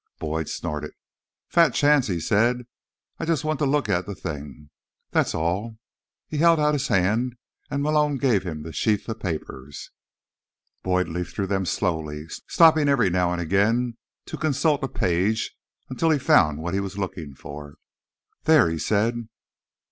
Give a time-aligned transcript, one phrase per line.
[0.17, 0.93] Boyd snorted.
[1.47, 2.65] "Fat chance," he said.
[3.19, 4.71] "I just want to look at the thing,
[5.11, 5.77] that's all."
[6.27, 7.35] He held out his hand,
[7.69, 9.91] and Malone gave him the sheaf of papers.
[10.81, 13.95] Boyd leafed through them slowly, stopping every now and again
[14.25, 15.55] to consult a page,
[15.87, 17.75] until he found what he was looking for.
[18.45, 19.27] "There," he said.